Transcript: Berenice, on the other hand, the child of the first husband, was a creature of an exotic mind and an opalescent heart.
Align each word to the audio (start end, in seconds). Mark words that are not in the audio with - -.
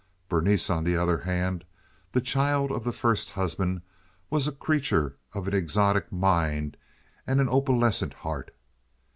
Berenice, 0.29 0.67
on 0.71 0.83
the 0.83 0.97
other 0.97 1.19
hand, 1.19 1.63
the 2.11 2.21
child 2.21 2.71
of 2.71 2.83
the 2.83 2.91
first 2.91 3.29
husband, 3.29 3.83
was 4.31 4.47
a 4.47 4.51
creature 4.51 5.15
of 5.33 5.47
an 5.47 5.53
exotic 5.53 6.11
mind 6.11 6.75
and 7.27 7.39
an 7.39 7.47
opalescent 7.47 8.15
heart. 8.15 8.49